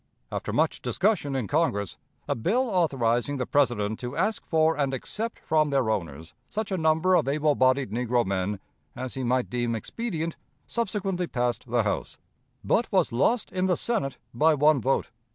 After 0.31 0.51
much 0.51 0.81
discussion 0.81 1.35
in 1.35 1.45
Congress, 1.45 1.95
a 2.27 2.33
bill 2.33 2.69
authorizing 2.71 3.37
the 3.37 3.45
President 3.45 3.99
to 3.99 4.17
ask 4.17 4.43
for 4.47 4.75
and 4.75 4.95
accept 4.95 5.37
from 5.37 5.69
their 5.69 5.91
owners 5.91 6.33
such 6.49 6.71
a 6.71 6.77
number 6.79 7.13
of 7.13 7.27
able 7.27 7.53
bodied 7.53 7.91
negro 7.91 8.25
men 8.25 8.59
as 8.95 9.13
he 9.13 9.23
might 9.23 9.47
deem 9.51 9.75
expedient 9.75 10.37
subsequently 10.65 11.27
passed 11.27 11.69
the 11.69 11.83
House, 11.83 12.17
but 12.63 12.91
was 12.91 13.11
lost 13.11 13.51
in 13.51 13.67
the 13.67 13.77
Senate 13.77 14.17
by 14.33 14.55
one 14.55 14.81
vote. 14.81 15.11